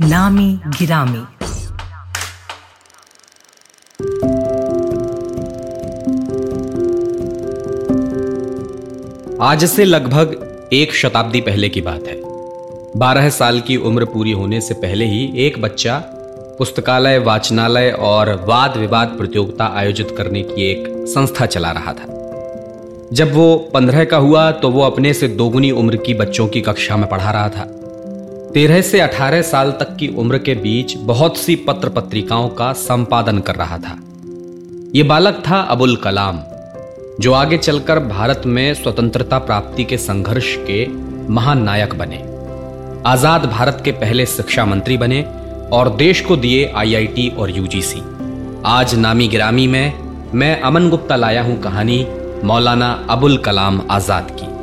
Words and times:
नामी 0.00 0.60
गिरामी। 0.66 1.18
आज 9.40 9.64
से 9.64 9.84
लगभग 9.84 10.68
एक 10.72 10.94
शताब्दी 10.94 11.40
पहले 11.40 11.68
की 11.68 11.80
बात 11.80 12.06
है। 12.08 12.16
बारह 12.96 13.28
साल 13.30 13.60
की 13.60 13.76
उम्र 13.76 14.04
पूरी 14.04 14.32
होने 14.32 14.60
से 14.60 14.74
पहले 14.74 15.04
ही 15.04 15.46
एक 15.46 15.60
बच्चा 15.62 15.98
पुस्तकालय, 16.58 17.18
वाचनालय 17.18 17.90
और 17.90 18.44
वाद 18.48 18.76
विवाद 18.76 19.08
प्रतियोगिता 19.08 19.66
आयोजित 19.76 20.14
करने 20.18 20.42
की 20.42 20.70
एक 20.70 20.84
संस्था 21.08 21.46
चला 21.46 21.70
रहा 21.70 21.92
था। 21.92 22.06
जब 23.12 23.34
वो 23.34 23.56
पंद्रह 23.74 24.04
का 24.04 24.16
हुआ 24.16 24.50
तो 24.52 24.70
वो 24.70 24.82
अपने 24.82 25.14
से 25.14 25.28
दोगुनी 25.28 25.70
उम्र 25.70 25.96
की 25.96 26.14
बच्चों 26.14 26.48
की 26.48 26.60
कक्षा 26.60 26.96
में 26.96 27.08
पढ़ा 27.08 27.30
रहा 27.30 27.48
था। 27.48 27.68
तेरह 28.54 28.80
से 28.80 29.00
अठारह 29.00 29.42
साल 29.42 29.70
तक 29.70 29.96
की 29.96 30.06
उम्र 30.16 30.38
के 30.38 30.54
बीच 30.54 30.96
बहुत 31.06 31.36
सी 31.36 31.56
पत्र 31.66 31.88
पत्रिकाओं 31.88 32.48
का 32.50 32.72
संपादन 32.72 33.38
कर 33.38 33.54
रहा 33.54 33.78
था। 33.78 33.96
ये 34.94 35.02
बालक 35.02 35.42
था 35.48 35.60
अबुल 35.70 35.96
कलाम, 35.96 36.40
जो 37.20 37.32
आगे 37.32 37.58
चलकर 37.58 37.98
भारत 38.00 38.42
में 38.46 38.74
स्वतंत्रता 38.74 39.38
प्राप्ति 39.38 39.84
के 39.84 39.98
संघर्ष 39.98 40.54
के 40.60 40.86
महान 41.32 41.62
नायक 41.62 41.94
बने, 41.94 42.22
आज़ाद 43.06 43.44
भारत 43.46 43.82
के 43.84 43.92
पहले 43.94 44.26
शिक्षा 44.26 44.64
मंत्री 44.64 44.96
बने 44.96 45.22
और 45.72 45.94
देश 45.96 46.20
को 46.20 46.36
दिए 46.36 46.64
आईआईटी 46.76 47.28
और 47.30 47.50
यूजीसी। 47.50 48.02
आज 48.66 48.94
नामी 48.94 49.28
गिरामी 49.28 49.66
में 49.66 50.32
मैं 50.34 50.60
अमन 50.60 50.88
गुप्ता 50.90 51.16
लाया 51.16 51.42
हूँ 51.42 51.60
कहानी 51.62 52.06
मौलाना 52.44 52.92
अबुल 53.10 53.36
कलाम 53.38 53.82
आज़ाद 53.90 54.30
की। 54.30 54.57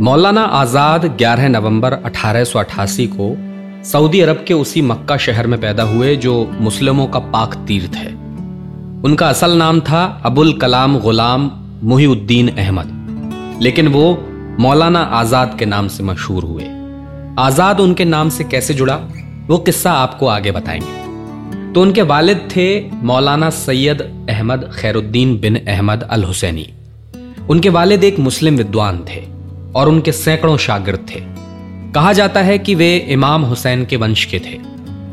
मौलाना 0.00 0.42
आज़ाद 0.56 1.04
11 1.16 1.48
नवंबर 1.48 1.94
1888 2.06 3.06
को 3.06 3.24
सऊदी 3.84 4.20
अरब 4.20 4.44
के 4.48 4.54
उसी 4.54 4.82
मक्का 4.82 5.16
शहर 5.16 5.46
में 5.46 5.60
पैदा 5.60 5.82
हुए 5.82 6.14
जो 6.16 6.34
मुस्लिमों 6.60 7.06
का 7.06 7.18
पाक 7.26 7.54
तीर्थ 7.68 7.94
है। 7.94 8.12
उनका 9.04 9.28
असल 9.28 9.56
नाम 9.56 9.80
था 9.80 10.02
अबुल 10.24 10.52
कलाम 10.58 10.98
गुलाम 10.98 11.50
मुहिउद्दीन 11.82 12.48
अहमद। 12.48 13.58
लेकिन 13.62 13.88
वो 13.88 14.04
मौलाना 14.58 15.02
आज़ाद 15.18 15.56
के 15.58 15.66
नाम 15.66 15.88
से 15.88 16.02
मशहूर 16.02 16.44
हुए। 16.44 16.68
आज़ाद 17.38 17.80
उनके 17.80 18.04
नाम 18.06 18.28
से 18.28 18.44
कैसे 18.44 18.74
जुड़ा? 18.74 18.96
वो 19.48 19.58
किस्सा 19.58 19.92
आपको 19.96 20.26
आगे 20.28 20.52
बताएँगे। 20.52 21.72
तो 21.72 21.82
उनके 21.82 22.02
वालिद 22.04 22.48
थे 22.52 22.68
मौलाना 23.02 23.50
सैयद 23.58 24.00
अहमद 24.30 24.70
खैरुद्दीन 24.74 25.36
बिन 25.40 25.56
अहमद 25.58 26.08
अल 26.10 26.24
हुसैनी 26.24 26.66
उनके 27.50 27.68
वालिद 27.70 28.04
एक 28.04 28.18
मुस्लिम 28.20 28.56
विद्वान 28.56 29.04
थे। 29.10 29.20
और 29.76 29.88
उनके 29.88 30.12
सैकड़ों 30.12 30.56
शागिर्द 30.56 31.06
थे। 31.10 31.20
कहा 31.92 32.12
जाता 32.12 32.40
है 32.42 32.58
कि 32.58 32.74
वे 32.74 32.96
इमाम 33.10 33.42
हुसैन 33.42 33.84
के 33.84 33.96
वंश 33.96 34.24
के 34.24 34.38
थे। 34.38 34.58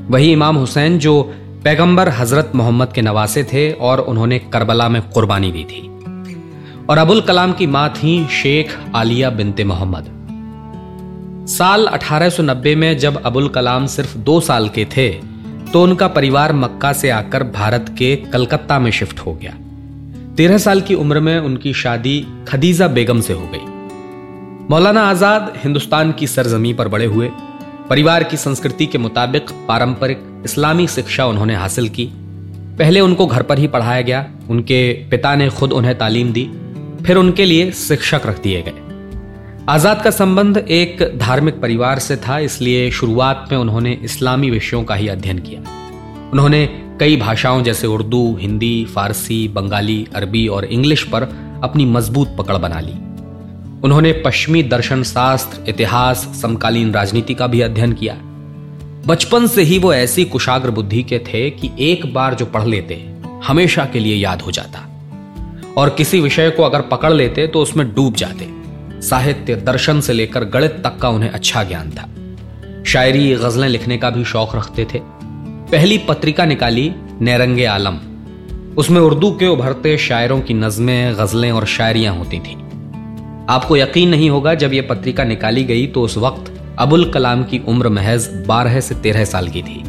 वही 0.10 0.32
इमाम 0.32 0.56
हुसैन 0.56 0.98
जो 1.00 1.22
पैगंबर 1.64 2.10
हज़रत 2.10 2.52
मोहम्मद 2.56 2.92
के 2.94 3.02
नवासे 3.02 3.44
थे 3.44 3.72
और 3.72 4.00
उन्होंने 4.00 4.40
करबला 4.54 4.90
में 4.90 5.02
कुर्बानी 5.10 5.52
दी 5.52 5.64
थी। 5.64 5.82
और 6.90 6.98
अबुल 6.98 7.22
कलाम 7.22 7.54
की 7.54 7.68
माँ 7.68 7.90
थी 7.90 8.28
शेख 8.34 8.78
आलिया 8.96 9.30
बिनते 9.30 9.64
मोहम्मद। 9.64 10.14
साल 11.50 11.86
1890 11.88 12.76
में 12.76 12.98
जब 12.98 13.22
अबुल 13.24 13.48
कलाम 13.48 13.88
सिर्फ़ 13.88 14.18
दो 14.18 14.40
साल 14.42 14.70
के 14.70 14.86
थे 14.86 15.10
तो 15.74 15.84
उनका 15.84 16.08
परिवार 16.08 16.54
मक्का 16.54 16.92
से 16.94 17.10
आकर 17.10 17.44
भारत 17.52 17.96
के 17.98 18.16
कलकत्ता 18.26 18.80
में 18.80 18.92
शिफ्ट 18.92 19.20
हो 19.20 19.34
गया। 19.34 19.54
तेरह 20.36 20.58
साल 20.58 20.82
की 20.82 20.96
उम्र 20.96 21.20
में 21.20 21.38
उनकी 21.40 21.74
शादी 21.74 22.16
खदीजा 22.48 22.88
बेगम 22.88 23.22
से 23.22 23.34
हो 23.34 23.48
गई। 23.54 23.67
मौलाना 24.70 25.02
आज़ाद 25.02 25.54
हिंदुस्तान 25.64 26.12
की 26.12 26.28
सरजमी 26.28 26.74
पर 26.74 26.88
बड़े 26.88 27.06
हुए, 27.06 27.30
परिवार 27.90 28.24
की 28.24 28.38
संस्कृति 28.38 28.86
के 28.86 28.98
मुताबिक 28.98 29.52
पारंपरिक 29.68 30.42
इस्लामी 30.46 30.88
शिक्षा 30.88 31.26
उन्होंने 31.26 31.56
हासिल 31.56 31.88
की। 31.90 32.06
पहले 32.78 33.00
उनको 33.00 33.26
घर 33.26 33.42
पर 33.42 33.60
ही 33.60 33.68
पढ़ाया 33.68 34.02
गया, 34.02 34.26
उनके 34.50 34.94
पिता 35.10 35.36
ने 35.36 35.50
खुद 35.50 35.74
उन्हें 35.74 35.98
तालीम 35.98 36.34
दी, 36.34 36.44
फिर 37.06 37.18
उनके 37.18 37.46
लिए 37.46 37.72
शिक्षक 37.72 38.22
रख 38.26 38.42
दिए 38.42 38.62
गए। 38.62 39.66
आज़ाद 39.70 40.04
का 40.04 40.12
संबंध 40.12 40.58
एक 40.58 41.18
धार्मिक 41.18 41.62
परिवार 41.62 42.00
से 42.00 42.18
था, 42.18 42.40
इसलिए 42.40 42.92
शुरुआत 42.92 43.48
में 43.52 43.58
उन्होंने 43.58 43.98
इस्लामी 44.04 44.50
विषयों 44.50 44.84
का 44.84 44.96
ही 44.96 45.08
अध्ययन 45.08 45.40
किया। 45.40 45.62
उन्होंने 46.32 46.66
कई 47.00 47.18
भाषाओं 47.18 47.64
जैसे 47.64 47.88
उर्दू, 47.88 48.38
हिंदी, 48.42 48.86
फारसी, 48.86 49.48
बंगाली, 49.48 50.08
अरबी 50.16 50.48
और 50.48 50.66
इंग्लिश 50.66 51.04
पर 51.04 51.24
अपनी 51.64 51.86
मज़बूत 51.86 52.36
पकड़ 52.38 52.58
बना 52.58 52.80
ली। 52.80 53.07
उन्होंने 53.84 54.12
पश्चिमी 54.12 54.64
दर्शन 54.64 55.04
शास्त्र, 55.04 55.70
इतिहास, 55.70 56.18
समकालीन 56.42 56.92
राजनीति 56.92 57.34
का 57.34 57.48
भी 57.48 57.62
अध्ययन 57.62 57.94
किया। 57.94 58.14
बचपन 59.08 59.48
से 59.48 59.62
ही 59.62 59.80
वो 59.80 59.94
ऐसी 59.94 60.26
कुशाग्र 60.26 60.72
बुद्धि 60.72 61.04
के 61.04 61.20
थे 61.20 61.50
कि 61.50 61.72
एक 61.80 62.14
बार 62.14 62.34
जो 62.34 62.46
पढ़ 62.46 62.66
लेते, 62.66 63.14
हमेशा 63.46 63.86
के 63.86 64.00
लिए 64.00 64.16
याद 64.16 64.42
हो 64.42 64.52
जाता। 64.52 64.80
और 65.78 65.90
किसी 65.90 66.20
विषय 66.20 66.50
को 66.50 66.64
अगर 66.64 66.82
पकड़ 66.82 67.14
लेते 67.14 67.48
तो 67.48 67.62
उसमें 67.62 67.96
डूब 67.96 68.16
जाते। 68.16 68.50
साहित्य 69.02 69.56
दर्शन 69.56 70.02
से 70.02 70.14
लेकर 70.14 70.44
गणित 70.44 70.72
तक 70.72 70.98
का 70.98 71.10
उन्हें 71.10 71.30
अच्छा 71.30 71.64
ज्ञान 71.64 71.90
था। 71.90 72.10
शायरी, 72.84 73.36
गजलें 73.36 73.70
लिखने 73.70 73.98
का 73.98 74.10
भी 74.10 74.26
शौक 74.26 74.56
रखते 74.56 74.86
थे। 74.86 75.00
पहली 75.72 75.98
पत्रिका 75.98 76.46
निकाली, 76.46 76.92
नैरंगे 77.22 77.66
आलम। 77.66 77.98
उसमें 78.78 79.02
उर्दू 79.02 79.32
के 79.32 79.48
उभरते 79.48 79.98
शायरों 79.98 80.42
की 80.42 80.54
नज्में, 80.54 81.14
गजलें 81.14 81.52
और 81.52 81.66
शायरियाँ 81.66 82.16
होती 82.16 82.40
थीं। 82.40 82.67
आपको 83.50 83.78
यकीन 83.78 84.10
नहीं 84.10 84.30
होगा, 84.30 84.54
जब 84.56 84.74
यह 84.74 84.88
पत्रिका 84.90 85.24
निकाली 85.24 85.64
गई 85.64 85.86
तो 85.88 86.02
उस 86.02 86.18
वक्त 86.18 86.52
अबुल 86.80 87.10
कलाम 87.12 87.44
की 87.44 87.60
उम्र 87.68 87.90
महज 87.90 88.28
बारह 88.48 88.80
से 88.80 88.96
तेरह 88.98 89.26
साल 89.26 89.48
की 89.50 89.62
थी। 89.64 89.84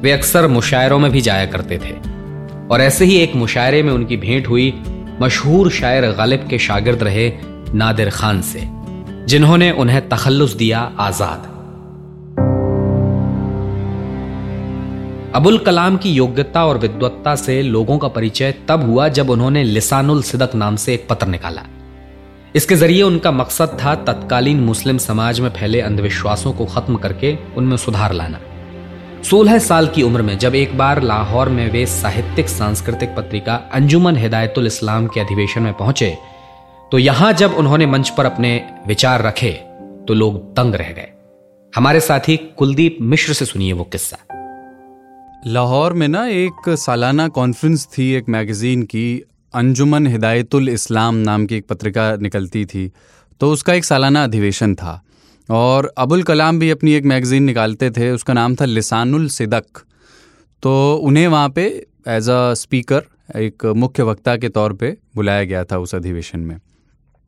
वे 0.00 0.12
अक्सर 0.12 0.46
मुशायरों 0.48 0.98
में 0.98 1.10
भी 1.12 1.20
जाया 1.20 1.46
करते 1.46 1.78
थे। 1.78 1.94
और 2.68 2.80
ऐसे 2.80 3.04
ही 3.04 3.16
एक 3.18 3.34
मुशायरे 3.36 3.82
में 3.82 3.92
उनकी 3.92 4.16
भेंट 4.18 4.48
हुई 4.48 4.72
मशहूर 5.20 5.70
शायर 5.70 6.10
गालिब 6.12 6.46
के 6.48 6.58
शागिर्द 6.58 7.02
रहे 7.02 7.32
नादिर 7.74 8.10
खान 8.10 8.40
से, 8.42 8.68
जिन्होंने 9.26 9.70
उन्हें 9.72 10.08
तखल्लुस 10.08 10.54
दिया 10.54 10.80
आज़ाद। 11.00 11.50
अबुल 15.34 15.58
कलाम 15.58 15.96
की 15.96 16.12
योग्यता 16.12 16.64
और 16.64 16.78
विद्वत्ता 16.78 17.34
से 17.36 17.60
लोगों 17.64 17.98
का 17.98 18.08
परिचय 18.10 18.54
तब 18.68 18.82
हुआ 18.82 19.08
जब 19.10 19.30
उन्होंने 19.30 19.62
लिसानुल 19.64 20.22
सिदक 20.22 20.54
नाम 20.54 20.76
से 20.76 20.94
एक 20.94 21.06
पत्र 21.10 21.26
निकाला। 21.26 21.64
इसके 22.54 22.74
ज़रिए 22.76 23.02
उनका 23.02 23.30
मकसद 23.32 23.76
था 23.80 23.94
तत्कालीन 24.04 24.60
मुस्लिम 24.60 24.98
समाज 24.98 25.38
में 25.40 25.48
फैले 25.50 25.80
अंधविश्वासों 25.80 26.52
को 26.52 26.64
खत्म 26.64 26.96
करके 26.96 27.36
उनमें 27.56 27.76
सुधार 27.76 28.12
लाना। 28.12 28.38
सोलह 29.22 29.58
साल 29.58 29.86
की 29.86 30.02
उम्र 30.02 30.22
में 30.22 30.36
जब 30.38 30.54
एक 30.54 30.76
बार 30.78 31.02
लाहौर 31.02 31.48
में 31.48 31.70
वे 31.72 31.84
साहित्यिक, 31.86 32.48
सांस्कृतिक 32.48 33.16
पत्रिका 33.16 33.54
अंजुमन 33.72 34.16
हिदायतुल 34.16 34.66
इस्लाम 34.66 35.06
के 35.06 35.20
अधिवेशन 35.20 35.62
में 35.62 35.72
पहुँचे 35.72 36.16
तो 36.92 36.98
यहाँ 36.98 37.32
जब 37.32 37.54
उन्होंने 37.54 37.86
मंच 37.86 38.08
पर 38.08 38.26
अपने 38.26 38.56
विचार 38.86 39.22
रखे 39.22 39.52
तो 40.08 40.14
लोग 40.14 40.40
दंग 40.54 40.74
रह 40.74 40.92
गए। 40.92 41.10
हमारे 41.72 42.00
साथी 42.02 42.36
कुलदीप 42.58 42.98
मिश्र 43.02 43.32
से 43.32 43.44
सुनिए 43.44 43.72
वो 43.72 43.84
किस्सा। 43.84 44.16
लाहौर 45.46 45.92
में 45.92 46.08
ना 46.08 46.26
एक 46.28 46.74
सालाना 46.78 47.28
कॉन्फ्रेंस 47.30 47.88
थी 47.98 48.12
एक 48.12 48.28
मैगजीन 48.28 48.82
की 48.84 49.06
अंजुमन 49.54 50.06
हिदायतुल 50.06 50.68
इस्लाम 50.68 51.14
नाम 51.16 51.46
की 51.46 51.56
एक 51.56 51.66
पत्रिका 51.66 52.14
निकलती 52.16 52.64
थी 52.66 52.90
तो 53.40 53.50
उसका 53.52 53.74
एक 53.74 53.84
सालाना 53.84 54.22
अधिवेशन 54.24 54.74
था। 54.74 55.00
और 55.48 55.92
अबुल 55.98 56.22
कलाम 56.22 56.58
भी 56.58 56.70
अपनी 56.70 56.92
एक 56.92 57.04
मैगज़ीन 57.04 57.42
निकालते 57.42 57.90
थे, 57.90 58.10
उसका 58.10 58.32
नाम 58.32 58.54
था 58.54 58.64
लिसानुल 58.64 59.28
सिदक। 59.28 59.82
तो 60.62 60.94
उन्हें 60.96 61.26
वहाँ 61.28 61.48
पे 61.48 61.64
एज 62.08 62.28
अ 62.28 62.54
स्पीकर 62.54 63.02
एक 63.36 63.66
मुख्य 63.66 64.02
वक्ता 64.02 64.36
के 64.36 64.48
तौर 64.48 64.72
पे 64.72 64.96
बुलाया 65.16 65.44
गया 65.44 65.64
था 65.64 65.78
उस 65.78 65.94
अधिवेशन 65.94 66.40
में। 66.40 66.56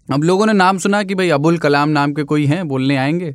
अब 0.08 0.22
लोगों 0.22 0.46
ने 0.46 0.52
नाम 0.52 0.78
सुना 0.78 1.02
कि 1.02 1.14
भाई 1.14 1.28
अबुल 1.30 1.58
कलाम 1.58 1.88
नाम 1.88 2.12
के 2.12 2.22
कोई 2.22 2.46
हैं, 2.46 2.66
बोलने 2.68 2.96
आएँगे। 2.96 3.34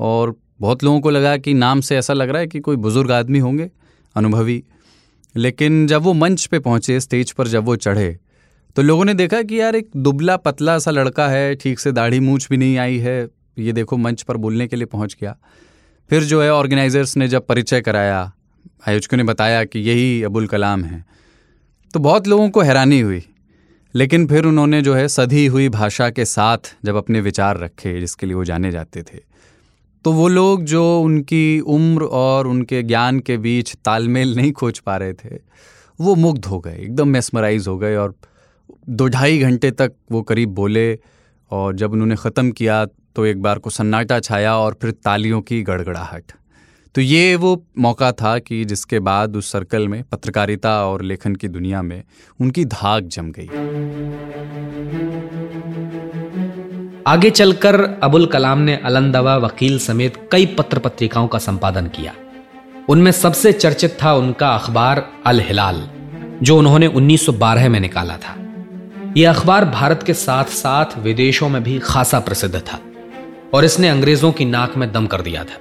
और 0.00 0.34
बहुत 0.60 0.84
लोगों 0.84 1.00
को 1.00 1.10
लगा 1.10 1.36
कि 1.36 1.54
नाम 1.54 1.80
से 1.80 1.96
ऐसा 1.96 2.12
लग 2.12 2.28
रहा 2.28 2.40
है 2.40 2.46
कि 2.46 2.60
कोई 2.60 2.76
बुज़ुर्ग 2.76 3.10
आदमी 3.12 3.38
होंगे, 3.38 3.70
अनुभवी। 4.16 4.62
लेकिन 5.36 5.86
जब 5.86 6.02
वो 6.02 6.12
मंच 6.12 6.46
पे 6.46 6.58
पहुँचे, 6.58 7.00
स्टेज 7.00 7.32
पर 7.32 7.48
जब 7.48 7.64
वो 7.64 7.76
चढ़े 7.76 8.16
तो 8.76 8.82
लोगों 8.82 9.04
ने 9.04 9.14
देखा 9.14 9.40
कि 9.42 9.60
यार 9.60 9.76
एक 9.76 9.88
दुबला 9.96 10.36
पतला 10.36 10.78
सा 10.78 10.90
लड़का 10.90 11.26
है, 11.28 11.54
ठीक 11.54 11.78
से 11.78 11.92
दाढ़ी 11.92 12.20
मूछ 12.20 12.48
भी 12.48 12.56
नहीं 12.56 12.76
आई 12.78 12.98
है। 12.98 13.28
ये 13.58 13.72
देखो, 13.72 13.96
मंच 13.96 14.22
पर 14.22 14.36
बोलने 14.36 14.66
के 14.68 14.76
लिए 14.76 14.86
पहुँच 14.86 15.16
गया। 15.20 15.36
फिर 16.10 16.22
जो 16.22 16.42
है, 16.42 16.50
ऑर्गेनाइजर्स 16.52 17.16
ने 17.16 17.28
जब 17.28 17.46
परिचय 17.46 17.80
कराया, 17.80 18.32
आयोजकों 18.88 19.16
ने 19.16 19.22
बताया 19.22 19.64
कि 19.64 19.78
यही 19.78 20.22
अबुल 20.22 20.46
कलाम 20.46 20.84
हैं 20.84 21.04
तो 21.94 22.00
बहुत 22.00 22.28
लोगों 22.28 22.48
को 22.50 22.60
हैरानी 22.60 23.00
हुई। 23.00 23.22
लेकिन 23.94 24.26
फिर 24.26 24.44
उन्होंने 24.44 24.82
जो 24.82 24.94
है, 24.94 25.06
सधी 25.08 25.46
हुई 25.46 25.68
भाषा 25.68 26.10
के 26.10 26.24
साथ 26.24 26.74
जब 26.84 26.96
अपने 26.96 27.20
विचार 27.20 27.58
रखे, 27.58 27.98
जिसके 28.00 28.26
लिए 28.26 28.34
वो 28.34 28.44
जाने 28.44 28.70
जाते 28.70 29.02
थे। 29.02 29.18
तो 30.06 30.10
वो 30.12 30.26
लोग 30.28 30.62
जो 30.64 30.82
उनकी 31.02 31.60
उम्र 31.60 32.04
और 32.14 32.46
उनके 32.46 32.82
ज्ञान 32.82 33.18
के 33.20 33.36
बीच 33.36 33.74
तालमेल 33.84 34.34
नहीं 34.36 34.52
खोज 34.52 34.78
पा 34.78 34.96
रहे 34.96 35.12
थे, 35.12 35.38
वो 35.98 36.14
मुग्ध 36.14 36.44
हो 36.44 36.58
गए, 36.60 36.74
एकदम 36.74 37.08
मेस्मराइज 37.08 37.66
हो 37.68 37.76
गए 37.78 37.96
और 37.96 38.14
दो 38.90 39.08
ढाई 39.08 39.38
घंटे 39.38 39.70
तक 39.70 39.92
वो 40.12 40.22
करीब 40.22 40.50
बोले 40.54 40.98
और 41.50 41.74
जब 41.76 41.92
उन्होंने 41.92 42.16
ख़त्म 42.16 42.50
किया 42.50 42.84
तो 42.86 43.26
एक 43.26 43.42
बार 43.42 43.58
को 43.58 43.70
सन्नाटा 43.70 44.20
छाया 44.20 44.56
और 44.56 44.76
फिर 44.82 44.90
तालियों 45.04 45.40
की 45.40 45.62
गड़गड़ाहट। 45.62 46.32
तो 46.94 47.00
ये 47.00 47.34
वो 47.36 47.62
मौका 47.78 48.12
था 48.12 48.38
कि 48.38 48.64
जिसके 48.64 49.00
बाद 49.00 49.36
उस 49.36 49.50
सर्कल 49.52 49.88
में 49.88 50.02
पत्रकारिता 50.02 50.80
और 50.86 51.02
लेखन 51.02 51.34
की 51.34 51.48
दुनिया 51.48 51.82
में 51.82 52.02
उनकी 52.40 52.64
धाक 52.66 53.04
जम 53.08 53.32
गई। 53.38 53.48
आगे 57.06 57.28
चलकर 57.30 57.76
अबुल 58.02 58.24
कलाम 58.26 58.58
ने 58.58 58.74
अलंदवा 58.84 59.36
वकील 59.36 59.78
समेत 59.78 60.14
कई 60.32 60.46
पत्र 60.46 60.78
पत्रिकाओं 60.78 61.26
का 61.26 61.38
संपादन 61.38 61.86
किया। 61.86 62.12
उनमें 62.88 63.10
सबसे 63.12 63.52
चर्चित 63.52 63.96
था 64.02 64.14
उनका 64.14 64.48
अखबार 64.50 65.02
अल 65.26 65.40
हिलाल 65.40 65.82
जो 66.42 66.56
उन्होंने 66.58 66.86
1912 66.88 67.68
में 67.68 67.78
निकाला 67.80 68.16
था। 68.16 68.34
यह 69.16 69.30
अखबार 69.30 69.64
भारत 69.64 70.02
के 70.02 70.14
साथ 70.14 70.50
साथ 70.54 70.98
विदेशों 70.98 71.48
में 71.48 71.62
भी 71.62 71.78
खासा 71.78 72.20
प्रसिद्ध 72.20 72.58
था 72.58 72.80
और 73.54 73.64
इसने 73.64 73.88
अंग्रेज़ों 73.88 74.32
की 74.32 74.44
नाक 74.44 74.76
में 74.76 74.90
दम 74.92 75.06
कर 75.06 75.20
दिया 75.20 75.44
था। 75.44 75.60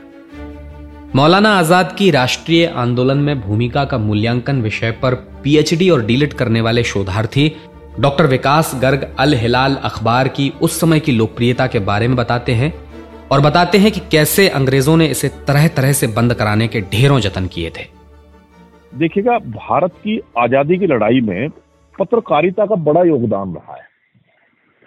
मौलाना 1.16 1.54
आज़ाद 1.58 1.96
की 1.98 2.10
राष्ट्रीय 2.12 2.66
आंदोलन 2.78 3.18
में 3.18 3.42
भूमिका 3.42 3.86
का 3.86 3.98
मूल्यांकन 3.98 4.62
विषय 4.62 4.92
पर 5.04 5.16
पीएचडी 5.44 5.90
और 5.90 6.06
डीलिट 6.06 6.34
करने 6.34 6.62
वाले 6.62 6.84
शोधार्थी 6.84 7.52
डॉक्टर 8.02 8.26
विकास 8.26 8.72
गर्ग 8.82 9.04
अल 9.20 9.34
हिलाल 9.34 9.76
अखबार 9.84 10.28
की 10.28 10.50
उस 10.62 10.80
समय 10.80 11.00
की 11.00 11.12
लोकप्रियता 11.12 11.68
के 11.68 11.80
बारे 11.80 12.08
में 12.08 12.16
बताते 12.18 12.52
हैं 12.52 12.72
और 13.32 13.42
बताते 13.42 13.78
हैं 13.78 13.92
कि 13.92 14.00
कैसे 14.12 14.48
अंग्रेज़ों 14.50 14.96
ने 14.98 15.06
इसे 15.08 15.30
तरह 15.48 15.68
तरह 15.68 15.94
से 15.94 16.08
बंद 16.08 16.34
कराने 16.34 16.68
के 16.68 16.82
ढेरों 16.82 17.20
जतन 17.20 17.48
किए 17.48 17.70
थे। 17.70 17.86
देखिएगा, 18.98 19.38
भारत 19.38 19.92
की 19.94 20.20
आज़ादी 20.38 20.78
की 20.78 20.88
लड़ाई 20.88 21.22
में 21.22 21.50
पत्रकारिता 22.00 22.66
का 22.66 22.76
बड़ा 22.84 23.04
योगदान 23.04 23.54
रहा 23.54 23.76
है। 23.76 23.84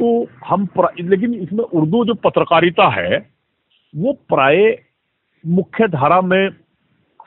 तो 0.01 0.27
हम 0.47 0.69
लेकिन 1.01 1.35
इसमें 1.35 1.65
उर्दू 1.65 2.05
जो 2.05 2.15
पत्रकारिता 2.15 2.89
है, 2.95 3.19
वो 3.95 4.13
प्राय 4.29 4.77
मुख्य 5.45 5.89
धारा 5.89 6.21
में 6.21 6.51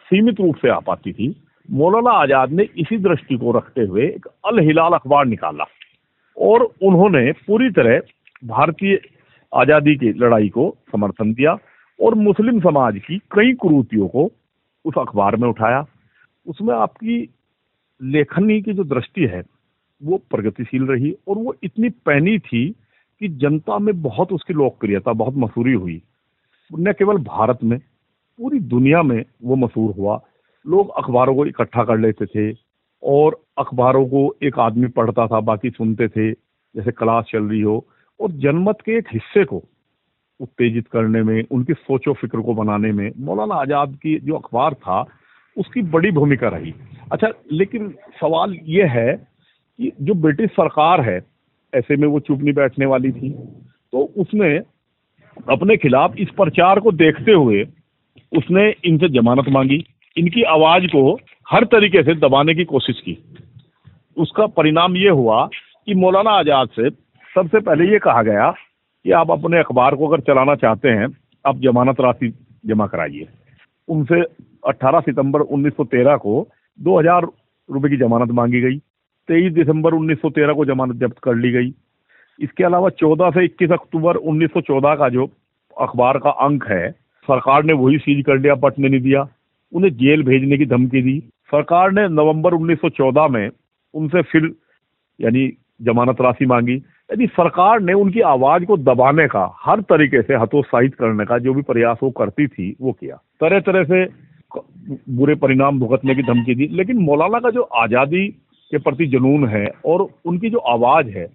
सीमित 0.05 0.39
रूप 0.41 0.55
से 0.55 0.69
आ 0.69 0.79
पाती 0.79 1.13
थी। 1.13 1.35
मौलाना 1.71 2.11
आज़ाद 2.11 2.51
ने 2.51 2.63
इसी 2.77 2.97
दृष्टि 2.97 3.37
को 3.37 3.51
रखते 3.51 3.81
हुए 3.81 4.05
एक 4.05 4.25
अल 4.45 4.59
हिलाल 4.59 4.93
अखबार 4.93 5.25
निकाला 5.25 5.65
और 6.37 6.63
उन्होंने 6.83 7.31
पूरी 7.47 7.69
तरह 7.69 7.99
भारतीय 8.47 8.99
आज़ादी 9.53 9.95
की 9.95 10.11
लड़ाई 10.13 10.49
को 10.49 10.69
समर्थन 10.91 11.33
दिया 11.33 11.57
और 11.99 12.15
मुस्लिम 12.15 12.59
समाज 12.59 12.97
की 12.97 13.17
कई 13.31 13.53
कुरूतियों 13.53 14.07
को 14.07 14.29
उस 14.85 14.97
अखबार 14.97 15.35
में 15.35 15.47
उठाया। 15.49 15.85
उसमें 16.45 16.73
आपकी 16.75 17.17
लेखनी 18.01 18.61
की 18.61 18.73
जो 18.73 18.83
दृष्टि 18.83 19.25
है, 19.25 19.41
वो 20.01 20.17
प्रगतिशील 20.31 20.85
रही 20.85 21.11
और 21.27 21.37
वो 21.37 21.55
इतनी 21.63 21.89
पैनी 22.05 22.37
थी 22.39 22.69
कि 23.21 23.27
जनता 23.37 23.77
में 23.79 24.01
बहुत 24.01 24.31
उसकी 24.33 24.53
लोकप्रियता 24.53 25.13
बहुत 25.13 25.35
मशहूरी 25.37 25.73
हुई। 25.73 26.01
न 26.71 26.91
केवल 26.91 27.17
भारत 27.17 27.63
में, 27.63 27.77
पूरी 28.39 28.59
दुनिया 28.59 29.01
में 29.03 29.23
वो 29.43 29.55
मशहूर 29.55 29.93
हुआ। 29.95 30.19
लोग 30.65 30.89
अखबारों 30.97 31.35
को 31.35 31.45
इकट्ठा 31.45 31.83
कर 31.83 31.97
लेते 31.99 32.25
थे 32.25 32.51
और 33.03 33.41
अखबारों 33.57 34.05
को 34.05 34.23
एक 34.43 34.59
आदमी 34.59 34.87
पढ़ता 34.89 35.27
था, 35.27 35.39
बाकी 35.41 35.69
सुनते 35.69 36.07
थे, 36.07 36.31
जैसे 36.31 36.91
क्लास 36.91 37.25
चल 37.31 37.43
रही 37.43 37.61
हो, 37.61 37.85
और 38.19 38.31
जनमत 38.41 38.81
के 38.85 38.97
एक 38.97 39.07
हिस्से 39.13 39.43
को 39.45 39.63
उत्तेजित 40.39 40.87
करने 40.87 41.21
में, 41.23 41.43
उनकी 41.51 41.73
सोचो 41.73 42.13
फ़िक्र 42.13 42.41
को 42.41 42.53
बनाने 42.53 42.91
में 42.91 43.11
मौलाना 43.19 43.55
आज़ाद 43.55 43.95
की 43.95 44.17
जो 44.19 44.35
अखबार 44.35 44.73
था, 44.75 45.01
उसकी 45.57 45.81
बड़ी 45.91 46.11
भूमिका 46.11 46.47
रही। 46.49 46.73
अच्छा 47.11 47.27
लेकिन 47.51 47.89
सवाल 48.21 48.55
ये 48.65 48.85
है 48.89 49.13
कि 49.13 49.91
जो 50.01 50.13
ब्रिटिश 50.15 50.49
सरकार 50.51 51.01
है, 51.01 51.19
ऐसे 51.73 51.95
में 51.95 52.07
वो 52.07 52.19
चुप 52.19 52.41
नहीं 52.41 52.53
बैठने 52.53 52.85
वाली 52.85 53.11
थी 53.11 53.29
तो 53.93 54.01
उसने 54.17 54.57
अपने 55.47 55.75
खिलाफ 55.77 56.15
इस 56.19 56.29
प्रचार 56.37 56.79
को 56.79 56.91
देखते 56.93 57.31
हुए 57.33 57.63
उसने 58.31 58.69
इनसे 58.85 59.09
जमानत 59.11 59.49
मांगी। 59.49 59.77
इनकी 60.17 60.43
आवाज़ 60.43 60.85
को 60.85 61.19
हर 61.51 61.63
तरीके 61.63 62.03
से 62.03 62.15
दबाने 62.15 62.55
की 62.55 62.63
कोशिश 62.63 62.99
की। 62.99 63.17
उसका 64.17 64.47
परिणाम 64.47 64.95
ये 64.95 65.09
हुआ 65.09 65.49
कि 65.85 65.93
मौलाना 65.93 66.31
आज़ाद 66.31 66.69
से 66.69 66.89
सबसे 67.35 67.59
पहले 67.59 67.91
ये 67.91 67.99
कहा 67.99 68.23
गया 68.23 68.51
कि 69.05 69.11
आप 69.11 69.31
अपने 69.31 69.59
अखबार 69.59 69.95
को 69.95 70.07
अगर 70.07 70.19
चलाना 70.19 70.55
चाहते 70.55 70.89
हैं, 70.89 71.07
आप 71.45 71.57
जमानत 71.57 72.01
राशि 72.01 72.33
जमा 72.65 72.87
कराइए। 72.87 73.27
उनसे 73.87 74.21
18 74.67 74.99
सितंबर 74.99 75.41
1913 75.41 76.17
को 76.17 76.47
2000 76.79 77.27
रुपए 77.71 77.89
की 77.89 77.97
जमानत 77.97 78.31
मांगी 78.31 78.61
गई। 78.61 78.77
23 79.27 79.53
दिसंबर 79.53 79.93
1913 79.93 80.53
को 80.53 80.65
जमानत 80.65 80.95
जब्त 80.95 81.19
कर 81.19 81.35
ली 81.35 81.51
गई। 81.51 81.73
इसके 82.39 82.63
अलावा 82.63 82.89
14 82.89 83.29
से 83.29 83.45
21 83.45 83.71
अक्टूबर 83.71 84.15
1914 84.15 84.95
का 84.95 85.09
जो 85.09 85.29
अखबार 85.81 86.17
का 86.17 86.29
अंक 86.29 86.67
है, 86.67 86.91
सरकार 87.27 87.63
ने 87.63 87.73
वही 87.73 87.97
सीज 87.97 88.25
कर 88.25 88.39
लिया, 88.39 88.55
पटने 88.55 88.89
नहीं 88.89 89.01
दिया। 89.01 89.27
उन्हें 89.73 89.91
जेल 89.91 90.23
भेजने 90.23 90.57
की 90.57 90.65
धमकी 90.65 91.01
दी। 91.01 91.19
सरकार 91.19 91.91
ने 91.91 92.07
नवंबर 92.07 92.53
1914 92.53 93.27
में 93.27 93.49
उनसे 93.93 94.21
फिर, 94.21 94.51
यानी 95.21 95.53
जमानत 95.81 96.21
राशि 96.21 96.45
मांगी। 96.45 96.73
यानी 96.73 97.27
सरकार 97.27 97.79
ने 97.79 97.93
उनकी 97.93 98.19
आवाज़ 98.19 98.65
को 98.65 98.77
दबाने 98.77 99.27
का, 99.27 99.57
हर 99.59 99.81
तरीके 99.81 100.21
से 100.21 100.35
हतोत्साहित 100.35 100.95
करने 100.95 101.25
का 101.25 101.37
जो 101.37 101.53
भी 101.53 101.61
प्रयास 101.61 101.97
वो 102.03 102.09
करती 102.09 102.47
थी, 102.47 102.75
वो 102.81 102.91
किया। 102.91 103.15
तरह 103.15 103.59
तरह 103.59 103.83
से 103.83 104.05
बुरे 105.09 105.35
परिणाम 105.35 105.79
भुगतने 105.79 106.15
की 106.15 106.21
धमकी 106.21 106.55
दी। 106.55 106.67
लेकिन 106.71 106.97
मौलाना 106.97 107.39
का 107.39 107.49
जो 107.49 107.61
आज़ादी 107.61 108.27
के 108.71 108.77
प्रति 108.77 109.05
जुनून 109.05 109.47
है 109.47 109.71
और 109.85 110.07
उनकी 110.25 110.49
जो 110.49 110.57
आवाज़ 110.57 111.07
है, 111.07 111.27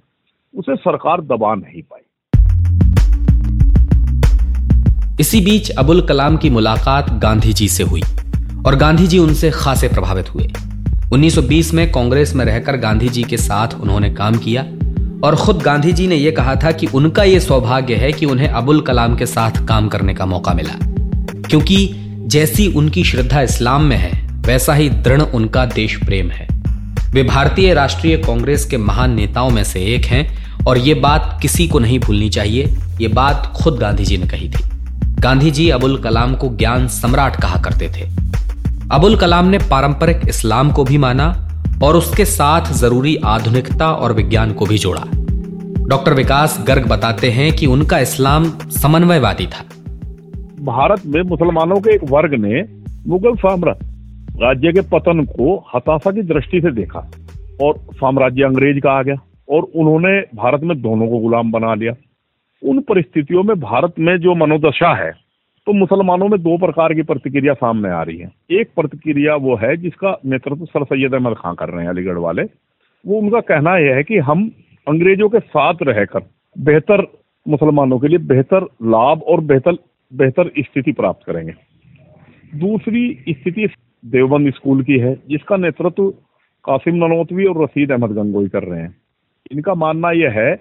उसे 0.55 0.77
सरकार 0.77 1.21
दबा 1.21 1.55
नहीं 1.55 1.83
पाई। 1.83 2.01
इसी 5.21 5.41
बीच 5.41 5.71
अबुल 5.71 6.01
कलाम 6.01 6.37
की 6.37 6.51
मुलाकात 6.51 7.07
गांधी 7.23 7.53
जी 7.53 7.69
से 7.69 7.83
हुई। 7.83 8.01
और 8.67 8.77
गांधी 8.77 9.07
जी 9.07 9.19
उनसे 9.19 9.51
खासे 9.51 9.89
प्रभावित 9.89 10.35
हुए। 10.35 10.51
1920 11.13 11.75
में 11.75 11.93
कांग्रेस 11.93 12.35
में 12.35 12.45
रहकर 12.45 12.77
गांधी 12.77 13.09
जी 13.09 13.23
के 13.23 13.37
साथ 13.37 13.69
उन्होंने 13.81 14.11
काम 14.11 14.37
किया 14.37 14.63
और 15.27 15.37
खुद 15.37 15.57
गांधी 15.57 15.93
जी 15.93 16.07
ने 16.07 16.15
यह 16.15 16.31
कहा 16.31 16.55
था 16.55 16.71
कि 16.71 16.87
उनका 16.87 17.23
यह 17.23 17.39
सौभाग्य 17.39 17.95
है 17.95 18.13
कि 18.13 18.27
उन्हें 18.27 18.49
अबुल 18.49 18.81
कलाम 18.81 19.17
के 19.17 19.27
साथ 19.27 19.51
काम 19.67 19.89
करने 19.89 20.15
का 20.15 20.27
मौका 20.27 20.55
मिला। 20.55 20.75
क्योंकि 21.49 21.95
जैसी 22.27 22.67
उनकी 22.67 23.05
श्रद्धा 23.05 23.41
इस्लाम 23.41 23.83
में 23.83 23.97
है, 23.97 24.29
वैसा 24.33 24.75
ही 24.75 24.91
दृढ़ 24.91 25.23
उनका 25.23 25.67
देश 25.67 25.97
प्रेम 25.97 26.31
है। 26.31 26.49
वे 27.11 27.23
भारतीय 27.23 27.75
राष्ट्रीय 27.75 28.17
कांग्रेस 28.17 28.65
के 28.65 28.77
महान 28.77 29.15
नेताओं 29.15 29.51
में 29.51 29.65
से 29.65 29.81
एक 29.81 30.05
हैं 30.05 30.39
और 30.65 30.79
ये 30.79 30.95
बात 30.95 31.39
किसी 31.43 31.69
को 31.69 31.79
नहीं 31.79 31.99
भूलनी 31.99 32.29
चाहिए, 32.29 32.77
ये 33.01 33.09
बात 33.09 33.53
खुद 33.57 33.75
गांधी 33.75 34.05
जी 34.05 34.17
ने 34.17 34.27
कही 34.27 34.49
थी। 34.49 34.71
गांधी 35.21 35.51
जी 35.51 35.69
अबुल 35.69 35.99
कलाम 35.99 36.35
को 36.35 36.49
ज्ञान 36.49 36.89
सम्राट 36.89 37.43
कहा 37.43 37.61
करते 37.61 37.89
थे। 37.89 38.27
अबुल 38.93 39.17
कलाम 39.17 39.47
ने 39.47 39.59
पारंपरिक 39.59 40.21
इस्लाम 40.29 40.71
को 40.73 40.83
भी 40.85 40.99
माना 40.99 41.25
और 41.85 41.97
उसके 41.97 42.25
साथ 42.25 42.73
ज़रूरी 42.73 43.17
आधुनिकता 43.25 43.91
और 43.93 44.13
विज्ञान 44.13 44.53
को 44.53 44.67
भी 44.67 44.79
जोड़ा। 44.79 45.03
डॉक्टर 45.89 46.15
विकास 46.15 46.65
गर्ग 46.69 46.87
बताते 46.91 47.31
हैं 47.31 47.51
कि 47.53 47.67
उनका 47.67 47.99
इस्लाम 47.99 48.45
समन्वयवादी 48.77 49.47
था। 49.47 49.65
भारत 50.65 51.03
में 51.07 51.21
मुसलमानों 51.23 51.81
के 51.81 51.95
एक 51.95 52.05
वर्ग 52.11 52.35
ने 52.35 52.63
मुगल 53.07 53.35
साम्राज्य, 53.37 53.87
राज्य 54.43 54.73
के 54.73 54.81
पतन 54.81 55.25
को 55.25 55.57
हताशा 55.75 56.11
की 56.11 56.23
दृष्टि 56.23 56.61
से 56.61 56.73
देखा 56.73 57.07
और 57.63 57.79
साम्राज्य 57.95 58.43
अंग्रेज़ 58.43 58.81
का 58.81 58.99
आ 58.99 59.03
गया 59.03 59.17
और 59.49 59.63
उन्होंने 59.77 60.19
भारत 60.37 60.61
में 60.63 60.81
दोनों 60.83 61.09
को 61.09 61.19
गुलाम 61.19 61.53
बना 61.53 61.75
लिया। 61.75 61.93
उन 62.63 62.81
परिस्थितियों 62.81 63.43
में 63.43 63.57
भारत 63.61 63.95
में 63.99 64.17
जो 64.19 64.35
मनोदशा 64.35 64.97
है 65.05 65.13
तो 65.67 65.73
मुसलमानों 65.73 66.29
में 66.29 66.39
दो 66.43 66.57
प्रकार 66.59 66.93
की 66.95 67.03
प्रतिक्रिया 67.03 67.55
सामने 67.55 67.89
आ 67.91 68.03
रही 68.03 68.17
है। 68.19 68.31
एक 68.51 68.69
प्रतिक्रिया 68.77 69.35
वो 69.37 69.57
है 69.57 69.77
जिसका 69.77 70.19
नेतृत्व 70.27 70.65
सर 70.65 70.85
सैयद 70.85 71.15
अहमद 71.15 71.35
खां 71.35 71.55
कर 71.55 71.69
रहे 71.69 71.83
हैं, 71.83 71.91
अलीगढ़ 71.91 72.19
वाले। 72.19 72.43
वो 73.05 73.19
उनका 73.19 73.41
कहना 73.41 73.77
यह 73.79 73.95
है 73.95 74.03
कि 74.03 74.19
हम 74.19 74.51
अंग्रेज़ों 74.87 75.29
के 75.29 75.39
साथ 75.39 75.83
रहकर 75.83 76.27
बेहतर 76.57 77.07
मुसलमानों 77.47 77.99
के 77.99 78.09
लिए 78.09 78.19
बेहतर 78.19 78.65
लाभ 78.83 79.23
और 79.23 79.41
बेहतर 79.41 79.79
बेहतर 80.13 80.51
स्थिति 80.59 80.93
प्राप्त 80.93 81.27
करेंगे। 81.27 81.55
दूसरी 82.55 83.25
स्थिति 83.29 83.69
देवबंद 84.05 84.53
स्कूल 84.55 84.83
की 84.83 84.99
है, 84.99 85.15
जिसका 85.29 85.57
नेतृत्व 85.57 86.11
कासिम 86.65 86.95
ननौतवी 86.95 87.45
और 87.45 87.63
रसीद 87.63 87.93
अहमद 87.93 88.11
गंगोई 88.11 88.49
कर 88.49 88.63
रहे 88.63 88.81
हैं। 88.81 88.97
इनका 89.53 89.75
मानना 89.75 90.11
यह 90.11 90.31
है 90.31 90.55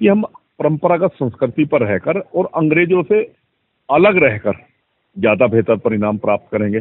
कि 0.00 0.08
हम 0.08 0.22
परंपरागत 0.58 1.12
संस्कृति 1.14 1.64
पर 1.64 1.80
रहकर 1.80 2.18
और 2.18 2.48
अंग्रेज़ों 2.56 3.02
से 3.02 3.41
अलग 3.88 4.16
रहकर 4.24 4.56
ज़्यादा 5.16 5.46
बेहतर 5.46 5.76
परिणाम 5.78 6.18
प्राप्त 6.18 6.48
करेंगे 6.52 6.80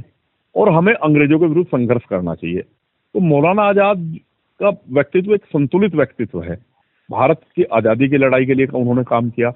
और 0.55 0.69
हमें 0.69 0.93
अंग्रेज़ों 0.93 1.39
के 1.39 1.45
विरुद्ध 1.45 1.67
संघर्ष 1.69 2.03
करना 2.09 2.35
चाहिए। 2.35 2.61
तो 2.61 3.19
मौलाना 3.21 3.63
आज़ाद 3.63 4.15
का 4.59 4.69
व्यक्तित्व 4.89 5.33
एक 5.33 5.45
संतुलित 5.45 5.95
व्यक्तित्व 5.95 6.41
है। 6.43 6.55
भारत 7.09 7.41
की 7.55 7.63
आज़ादी 7.73 8.07
की 8.09 8.17
लड़ाई 8.17 8.45
के 8.45 8.53
लिए 8.53 8.67
उन्होंने 8.67 9.03
काम 9.03 9.29
किया, 9.29 9.51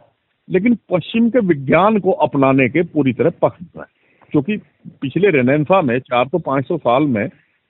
लेकिन 0.48 0.78
पश्चिम 0.92 1.30
के 1.30 1.40
विज्ञान 1.48 2.00
को 2.00 2.12
अपनाने 2.24 2.68
के 2.70 2.82
पूरी 2.86 3.14
तरह 3.14 3.32
पक्ष 3.42 3.62
में 3.78 3.86
क्योंकि 4.34 4.58
पिछले 5.02 5.30
रेनेसा 5.32 5.82
में 5.82 6.00
चार 6.02 6.28
सौ 6.28 6.40
पाँच 6.42 6.68
सौ 6.68 6.78
साल 6.80 7.04
में 7.08 7.28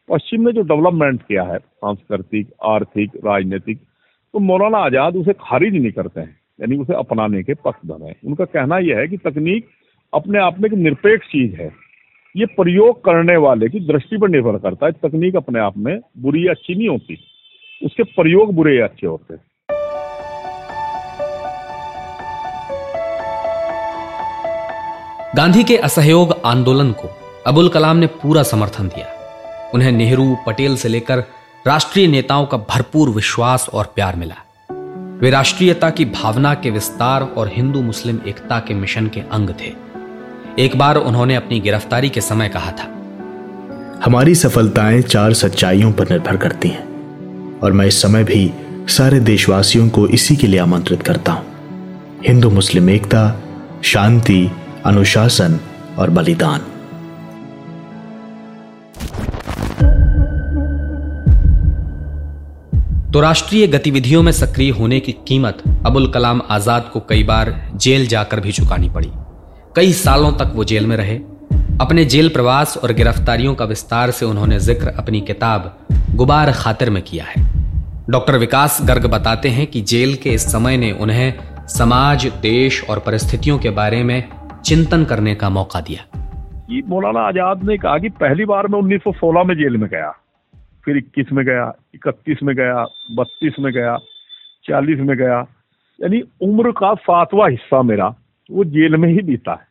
पश्चिम 0.10 0.42
ने 0.42 0.52
जो 0.54 0.62
डेवलपमेंट 0.64 1.22
किया 1.22 1.44
है, 1.44 1.58
सांस्कृतिक, 1.58 2.48
आर्थिक, 2.64 3.12
राजनीतिक 3.26 3.80
तो 4.34 4.40
मौलाना 4.42 4.78
आज़ाद 4.80 5.16
उसे 5.16 5.34
खारिज 5.42 5.74
नहीं 5.74 5.92
करते 5.92 6.22
हैं। 6.22 6.38
यानी 6.62 6.78
उसे 6.78 6.94
अपनाने 6.94 7.44
के 7.44 7.54
पक्षधर 7.54 8.06
है 8.06 8.16
उनका 8.26 8.46
कहना 8.46 8.78
यह 8.78 8.98
है 8.98 9.08
कि 9.08 9.18
तकनीक 9.18 9.68
अपने 10.14 10.40
आप 10.40 10.60
में 10.60 10.70
एक 10.70 10.74
निरपेक्ष 10.74 11.28
चीज़ 11.28 11.56
है। 11.56 11.72
ये 12.38 12.46
प्रयोग 12.46 13.00
करने 13.00 13.38
वाले 13.38 13.70
की 13.70 13.80
दृष्टि 13.80 14.18
पर 14.18 14.30
निर्भर 14.30 14.58
करता 14.58 14.86
है। 14.86 14.92
तकनीक 14.92 15.36
अपने 15.36 15.60
आप 15.60 15.78
में 15.78 16.00
बुरी 16.18 16.48
या 16.48 16.52
अच्छी 16.52 16.76
नहीं 16.76 16.90
होती। 16.90 17.20
उसके 17.84 18.04
प्रयोग 18.04 18.54
बुरे 18.54 18.78
या 18.78 18.86
अच्छे 18.86 19.08
होते 19.08 19.34
हैं। 19.34 19.42
गांधी 25.38 25.64
के 25.64 25.78
असहयोग 25.78 26.42
आंदोलन 26.46 26.92
को 26.92 27.10
अबुल 27.48 27.70
कलाम 27.70 27.98
ने 27.98 28.08
पूरा 28.08 28.44
समर्थन 28.44 28.88
दिया। 28.88 29.08
उन्हें 29.74 29.92
नेहरू, 29.92 30.36
पटेल 30.48 30.76
से 30.76 30.90
लेकर 30.90 31.18
राष्ट्रीय 31.68 32.08
नेताओं 32.08 32.46
का 32.46 32.58
भरपूर 32.58 33.10
विश्वास 33.10 33.70
और 33.74 33.86
प्यार 33.96 34.16
मिला। 34.16 34.45
वे 35.16 35.30
राष्ट्रीयता 35.30 35.90
की 35.90 36.06
भावना 36.06 36.54
के 36.54 36.70
विस्तार 36.70 37.22
और 37.24 37.52
हिंदू 37.54 37.82
मुस्लिम 37.82 38.20
एकता 38.28 38.60
के 38.60 38.74
मिशन 38.74 39.08
के 39.08 39.20
अंग 39.20 39.50
थे। 39.50 39.74
एक 40.60 40.78
बार 40.78 40.96
उन्होंने 40.96 41.36
अपनी 41.36 41.60
गिरफ्तारी 41.60 42.10
के 42.10 42.22
समय 42.22 42.50
कहा 42.50 42.72
था। 42.72 42.88
हमारी 44.06 44.36
सफलताएँ 44.36 45.02
चार 45.02 45.34
सच्चाइयों 45.34 45.92
पर 45.92 46.10
निर्भर 46.10 46.38
करती 46.38 46.70
हैं, 46.70 46.84
और 47.60 47.72
मैं 47.72 47.86
इस 47.86 48.02
समय 48.02 48.24
भी 48.24 48.54
सारे 48.88 49.20
देशवासियों 49.20 49.90
को 49.90 50.08
इसी 50.08 50.36
के 50.36 50.48
लिए 50.48 50.60
आमंत्रित 50.60 51.04
करता 51.04 51.32
हूँ। 51.32 51.46
हिंदू 52.28 52.50
मुस्लिम 52.50 52.90
एकता, 52.90 53.42
शांति, 53.84 54.52
अनुशासन 54.86 55.60
और 55.98 56.10
बलिदान। 56.10 56.62
तो 63.16 63.20
राष्ट्रीय 63.22 63.66
गतिविधियों 63.68 64.22
में 64.24 64.32
सक्रिय 64.32 64.70
होने 64.70 65.00
की 65.00 65.12
कीमत 65.28 65.62
अबुल 65.86 66.08
कलाम 66.12 66.42
आज़ाद 66.52 66.90
को 66.94 67.00
कई 67.10 67.24
बार 67.24 67.52
जेल 67.76 68.08
जाकर 68.08 68.40
भी 68.40 68.52
चुकानी 68.52 68.90
पड़ी। 68.90 69.12
कई 69.76 69.94
सालों 69.94 70.32
तक 70.32 70.52
वो 70.56 70.64
जेल 70.64 70.88
में 70.88 70.96
रहे। 70.98 71.16
अपने 71.82 72.04
जेल 72.06 72.30
प्रवास 72.30 72.76
और 72.78 72.94
गिरफ्तारियों 72.94 73.54
का 73.56 73.66
विस्तार 73.66 74.12
से 74.12 74.26
उन्होंने 74.26 74.60
ज़िक्र 74.60 74.94
अपनी 74.98 75.22
किताब 75.22 75.72
गुबार 76.16 76.52
खातिर 76.54 76.90
में 76.90 77.02
किया 77.04 77.26
है। 77.26 77.44
डॉक्टर 78.10 78.38
विकास 78.38 78.80
गर्ग 78.88 79.06
बताते 79.12 79.50
हैं 79.50 79.68
कि 79.68 79.82
जेल 79.84 80.16
के 80.16 80.30
इस 80.30 80.52
समय 80.52 80.78
ने 80.78 80.92
उन्हें 80.92 81.34
समाज, 81.68 82.28
देश 82.42 82.84
और 82.90 83.00
परिस्थितियों 83.00 83.58
के 83.60 83.70
बारे 83.70 84.04
में 84.04 84.24
चिंतन 84.66 85.06
करने 85.06 85.36
का 85.36 85.50
मौका 85.52 85.82
दिया। 85.82 86.06
मौलाना 86.90 87.28
आज़ाद 87.28 87.64
ने 87.64 87.78
कहा 87.78 87.98
कि 87.98 88.10
पहली 88.20 88.46
बार 88.46 88.68
मैं 88.68 88.80
1916 88.80 89.44
में 89.44 89.56
जेल 89.56 89.78
में 89.78 89.90
गया। 89.90 90.14
फिर 90.86 90.98
21 90.98 91.32
में 91.32 91.46
गया 91.46 91.72
31 91.96 92.44
में 92.44 92.56
गया 92.56 92.84
32 93.18 93.60
में 93.60 93.72
गया 93.74 93.98
40 94.66 95.00
में 95.00 95.16
गया। 95.18 95.40
यानी 96.00 96.22
उम्र 96.42 96.72
का 96.72 96.94
सातवां 96.96 97.50
हिस्सा 97.52 97.82
मेरा, 97.84 98.08
वो 98.50 98.64
जेल 98.66 98.96
में 98.96 99.10
ही 99.10 99.22
बीता 99.24 99.52
है। 99.52 99.68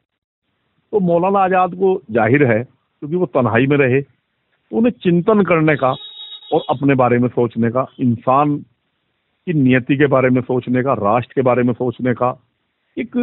तो 0.93 1.01
मौलाना 1.03 1.39
आज़ाद 1.41 1.75
को 1.75 2.01
ज़ाहिर 2.11 2.45
है, 2.47 2.63
क्योंकि 2.63 3.17
वो 3.17 3.27
तन्हाई 3.27 3.67
में 3.67 3.77
रहे 3.77 4.01
तो 4.01 4.77
उन्हें 4.77 4.93
चिंतन 5.03 5.43
करने 5.45 5.75
का 5.77 5.91
और 6.53 6.63
अपने 6.71 6.95
बारे 6.95 7.19
में 7.19 7.29
सोचने 7.29 7.71
का, 7.71 7.87
इंसान 8.01 8.57
की 8.57 9.53
नियति 9.55 9.97
के 9.97 10.07
बारे 10.07 10.31
में 10.31 10.41
सोचने 10.43 10.83
का, 10.83 10.93
राष्ट्र 10.95 11.33
के 11.35 11.43
बारे 11.43 11.63
में 11.63 11.73
सोचने 11.75 12.15
का, 12.15 12.31
एक 12.97 13.17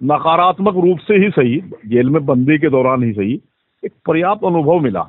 नकारात्मक 0.00 0.74
रूप 0.76 0.98
से 0.98 1.14
ही 1.14 1.30
सही, 1.30 1.56
जेल 1.86 2.10
में 2.10 2.24
बंदी 2.26 2.58
के 2.58 2.68
दौरान 2.70 3.02
ही 3.02 3.12
सही, 3.12 3.40
एक 3.82 3.92
पर्याप्त 4.06 4.44
अनुभव 4.44 4.80
मिला 4.80 5.06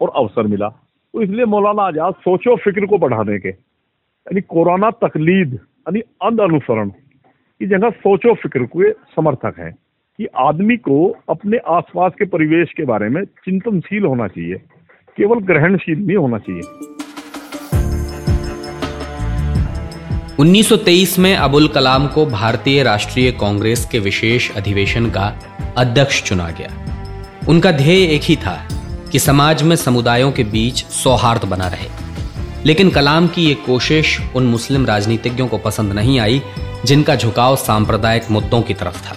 और 0.00 0.12
अवसर 0.16 0.46
मिला। 0.46 0.68
तो 1.14 1.22
इसलिए 1.22 1.44
मौलाना 1.44 1.82
आज़ाद 1.82 2.14
सोचो 2.20 2.56
फ़िक्र 2.56 2.86
को 2.86 2.98
बढ़ाने 2.98 3.38
के, 3.38 3.48
यानी 3.48 4.40
कोरोना 4.40 4.90
तकलीद, 5.04 5.52
यानी 5.54 6.00
अंध 6.00 6.40
अनुसरण 6.40 6.88
की 6.90 7.66
जगह 7.66 7.90
सोचो 8.02 8.34
फ़िक्र 8.34 8.64
के 8.66 8.90
समर्थक 9.14 9.58
हैं 9.58 9.70
कि 10.18 10.26
आदमी 10.38 10.76
को 10.78 10.96
अपने 11.30 11.58
आसपास 11.68 12.12
के 12.18 12.24
परिवेश 12.24 12.72
के 12.76 12.84
बारे 12.84 13.08
में 13.08 13.22
चिंतनशील 13.24 14.04
होना 14.04 14.28
चाहिए, 14.28 14.54
केवल 15.18 15.44
ग्रहणशील 15.46 15.98
नहीं 15.98 16.16
होना 16.16 16.38
चाहिए। 16.38 16.62
1923 20.40 21.18
में 21.18 21.34
अबुल 21.36 21.68
कलाम 21.68 22.06
को 22.08 22.26
भारतीय 22.26 22.82
राष्ट्रीय 22.82 23.32
कांग्रेस 23.40 23.88
के 23.92 23.98
विशेष 24.00 24.54
अधिवेशन 24.56 25.10
का 25.10 25.32
अध्यक्ष 25.78 26.22
चुना 26.22 26.50
गया। 26.50 26.70
उनका 27.48 27.72
ध्येय 27.72 28.14
एक 28.14 28.22
ही 28.22 28.36
था 28.36 28.56
कि 29.14 29.20
समाज 29.20 29.62
में 29.62 29.76
समुदायों 29.76 30.32
के 30.32 30.44
बीच 30.44 30.84
सौहार्द 30.84 31.44
बना 31.44 31.68
रहे। 31.68 31.88
लेकिन 32.66 32.90
कलाम 32.90 33.28
की 33.28 33.44
ये 33.44 33.54
कोशिश 33.54 34.20
उन 34.36 34.46
मुस्लिम 34.46 34.86
राजनीतिज्ञों 34.86 35.48
को 35.48 35.58
पसंद 35.58 35.92
नहीं 35.92 36.20
आई, 36.20 36.42
जिनका 36.84 37.16
झुकाव 37.16 37.56
सांप्रदायिक 37.56 38.30
मुद्दों 38.30 38.62
की 38.62 38.74
तरफ़ 38.74 39.08
था। 39.08 39.16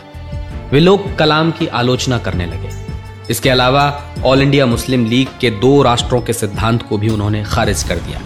वे 0.72 0.80
लोग 0.80 1.16
कलाम 1.16 1.52
की 1.52 1.68
आलोचना 1.68 2.18
करने 2.18 2.46
लगे। 2.46 2.70
इसके 3.30 3.50
अलावा 3.50 4.06
ऑल 4.26 4.42
इंडिया 4.42 4.66
मुस्लिम 4.66 5.06
लीग 5.06 5.28
के 5.42 5.50
दो 5.50 5.82
राष्ट्रों 5.82 6.22
के 6.22 6.34
सिद्धांत 6.34 6.82
को 6.82 6.98
भी 6.98 7.10
उन्होंने 7.10 7.44
खारिज 7.44 7.84
कर 7.84 7.96
दिया। 7.96 8.22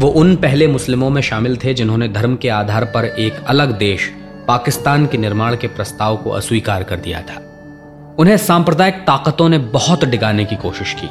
वो 0.00 0.08
उन 0.08 0.36
पहले 0.36 0.66
मुस्लिमों 0.66 1.10
में 1.10 1.22
शामिल 1.22 1.56
थे 1.56 1.74
जिन्होंने 1.74 2.08
धर्म 2.08 2.36
के 2.36 2.48
आधार 2.48 2.84
पर 2.84 3.04
एक 3.04 3.44
अलग 3.46 3.78
देश, 3.78 4.12
पाकिस्तान 4.48 5.06
के 5.06 5.18
निर्माण 5.18 5.56
के 5.56 5.66
प्रस्ताव 5.66 6.16
को 6.16 6.30
अस्वीकार 6.30 6.82
कर 6.82 6.96
दिया 6.96 7.20
था। 7.20 7.51
उन्हें 8.18 8.36
सांप्रदायिक 8.36 8.94
ताकतों 8.94 9.48
ने 9.48 9.58
बहुत 9.74 10.04
डिगाने 10.04 10.44
की 10.44 10.56
कोशिश 10.56 10.92
की, 10.94 11.08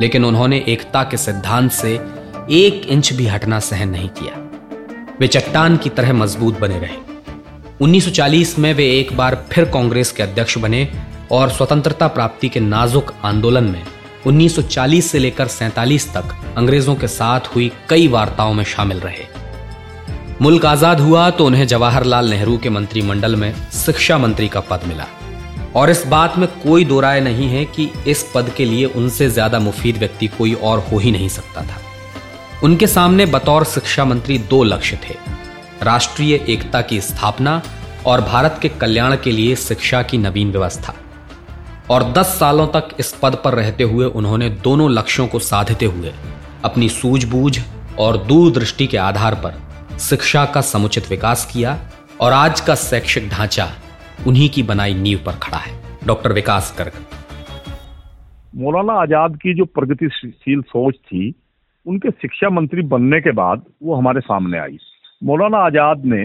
लेकिन 0.00 0.24
उन्होंने 0.24 0.58
एकता 0.68 1.02
के 1.02 1.16
सिद्धांत 1.16 1.70
से 1.72 1.92
एक 2.52 2.86
इंच 2.88 3.12
भी 3.12 3.26
हटना 3.26 3.58
सहन 3.60 3.88
नहीं 3.88 4.08
किया। 4.08 4.38
वे 5.20 5.26
चट्टान 5.26 5.76
की 5.76 5.90
तरह 5.90 6.12
मज़बूत 6.12 6.60
बने 6.60 6.78
रहे। 6.78 6.96
1940 7.80 8.58
में 8.58 8.72
वे 8.74 8.88
एक 8.90 9.16
बार 9.16 9.34
फिर 9.52 9.64
कांग्रेस 9.70 10.12
के 10.12 10.22
अध्यक्ष 10.22 10.58
बने 10.58 10.88
और 11.32 11.50
स्वतंत्रता 11.50 12.08
प्राप्ति 12.08 12.48
के 12.48 12.60
नाजुक 12.60 13.14
आंदोलन 13.24 13.64
में 13.64 13.82
1940 14.26 15.10
से 15.10 15.18
लेकर 15.18 15.46
सैतालीस 15.48 16.12
तक 16.14 16.34
अंग्रेज़ों 16.56 16.94
के 16.94 17.08
साथ 17.08 17.54
हुई 17.54 17.70
कई 17.88 18.08
वार्ताओं 18.08 18.54
में 18.54 18.64
शामिल 18.66 19.00
रहे। 19.00 19.24
मुल्क 20.42 20.66
आज़ाद 20.66 21.00
हुआ 21.00 21.30
तो 21.30 21.46
उन्हें 21.46 21.66
जवाहरलाल 21.66 22.30
नेहरू 22.30 22.58
के 22.58 22.70
मंत्रिमंडल 22.70 23.36
में 23.36 23.52
शिक्षा 23.76 24.18
मंत्री 24.18 24.48
का 24.48 24.60
पद 24.60 24.88
मिला। 24.88 25.06
और 25.76 25.90
इस 25.90 26.06
बात 26.06 26.38
में 26.38 26.46
कोई 26.62 26.84
दो 26.84 27.00
राय 27.00 27.20
नहीं 27.20 27.48
है 27.48 27.64
कि 27.64 27.90
इस 28.06 28.30
पद 28.34 28.50
के 28.56 28.64
लिए 28.64 28.84
उनसे 28.86 29.28
ज़्यादा 29.30 29.58
मुफीद 29.58 29.96
व्यक्ति 29.96 30.26
कोई 30.28 30.54
और 30.54 30.78
हो 30.82 30.98
ही 30.98 31.10
नहीं 31.12 31.28
सकता 31.28 31.62
था। 31.62 31.80
उनके 32.62 32.86
सामने 32.86 33.26
बतौर 33.26 33.64
शिक्षा 33.64 34.04
मंत्री 34.04 34.38
दो 34.38 34.62
लक्ष्य 34.64 34.98
थे, 35.04 35.14
राष्ट्रीय 35.82 36.34
एकता 36.34 36.80
की 36.80 37.00
स्थापना 37.00 37.60
और 38.06 38.20
भारत 38.20 38.58
के 38.62 38.68
कल्याण 38.70 39.16
के 39.16 39.32
लिए 39.32 39.56
शिक्षा 39.56 40.02
की 40.02 40.18
नवीन 40.18 40.50
व्यवस्था। 40.52 40.94
और 41.90 42.02
10 42.12 42.26
सालों 42.38 42.66
तक 42.66 42.88
इस 42.98 43.12
पद 43.22 43.36
पर 43.44 43.54
रहते 43.54 43.84
हुए 43.84 44.06
उन्होंने 44.06 44.48
दोनों 44.64 44.90
लक्ष्यों 44.90 45.26
को 45.26 45.38
साधते 45.38 45.86
हुए 45.86 46.12
अपनी 46.64 46.88
सूझबूझ 46.88 47.60
और 47.98 48.16
दूरदृष्टि 48.16 48.86
के 48.86 48.96
आधार 48.96 49.34
पर 49.34 49.60
शिक्षा 50.00 50.44
का 50.44 50.60
समुचित 50.60 51.08
विकास 51.10 51.48
किया 51.52 51.78
और 52.20 52.32
आज 52.32 52.60
का 52.60 52.74
शैक्षिक 52.74 53.28
ढांचा 53.28 53.72
उन्हीं 54.26 54.48
की 54.50 54.62
बनाई 54.62 54.94
नींव 54.94 55.18
पर 55.26 55.32
खड़ा 55.42 55.58
है। 55.58 55.72
डॉक्टर 56.06 56.32
विकास 56.32 56.74
गर्ग। 56.78 56.96
मौलाना 58.54 58.92
आज़ाद 59.02 59.36
की 59.36 59.54
जो 59.54 59.64
प्रगतिशील 59.66 60.62
सोच 60.62 60.94
थी, 60.96 61.34
उनके 61.86 62.10
शिक्षा 62.12 62.50
मंत्री 62.50 62.82
बनने 62.84 63.20
के 63.20 63.32
बाद 63.32 63.62
वो 63.82 63.94
हमारे 63.94 64.20
सामने 64.20 64.58
आई। 64.58 64.76
मौलाना 65.22 65.58
आज़ाद 65.66 66.04
ने 66.04 66.24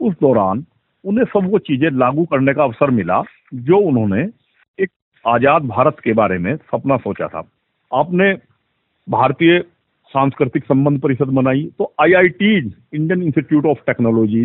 उस 0.00 0.14
दौरान 0.20 0.64
उन्हें 1.04 1.24
सब 1.26 1.48
वो 1.52 1.58
चीज़ें 1.60 1.90
लागू 1.92 2.24
करने 2.24 2.54
का 2.54 2.62
अवसर 2.64 2.90
मिला, 2.92 3.22
जो 3.54 3.78
उन्होंने 3.78 4.22
एक 4.78 4.90
आज़ाद 5.24 5.62
भारत 5.68 5.96
के 6.04 6.12
बारे 6.12 6.38
में 6.38 6.54
सपना 6.56 6.96
सोचा 6.98 7.26
था। 7.28 7.42
आपने 7.90 8.32
भारतीय 9.08 9.58
सांस्कृतिक 10.10 10.64
संबंध 10.64 11.00
परिषद 11.00 11.34
बनाई 11.34 11.64
तो 11.78 11.92
IIT 12.00 12.56
Indian 12.56 13.22
institute 13.22 13.66
of 13.66 13.78
technology 13.86 14.44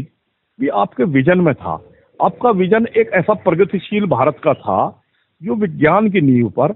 भी 0.60 0.68
आपके 0.82 1.04
विजन 1.12 1.42
में 1.42 1.54
था। 1.56 1.75
आपका 2.20 2.50
विजन 2.52 2.86
एक 2.98 3.10
ऐसा 3.14 3.34
प्रगतिशील 3.34 4.06
भारत 4.08 4.38
का 4.44 4.54
था, 4.54 5.04
जो 5.42 5.56
विज्ञान 5.56 6.10
की 6.10 6.22
नींव 6.22 6.50
पर 6.50 6.74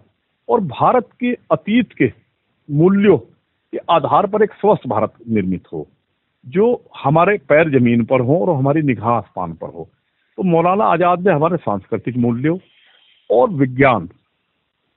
और 0.50 0.62
भारत 0.62 1.08
के 1.20 1.34
अतीत 1.52 1.94
के 1.94 2.12
मूल्यों 2.70 3.18
के 3.18 3.78
आधार 3.92 4.28
पर 4.28 4.44
एक 4.44 4.54
स्वस्थ 4.54 4.88
भारत 4.88 5.14
निर्मित 5.30 5.64
हो, 5.74 5.88
जो 6.46 6.84
हमारे 7.04 7.38
पैर 7.50 7.70
ज़मीन 7.72 8.04
पर 8.06 8.22
हो 8.22 8.38
और 8.38 8.56
हमारी 8.56 8.82
निगाह 8.82 9.10
आसमान 9.10 9.54
पर 9.54 9.70
हो। 9.70 9.88
तो 10.38 10.44
मौलाना 10.44 10.86
आज़ाद 10.86 11.28
ने 11.28 11.34
हमारे 11.34 11.58
सांस्कृतिक 11.58 12.18
मूल्यों 12.18 12.58
और 13.30 13.50
विज्ञान 13.56 14.10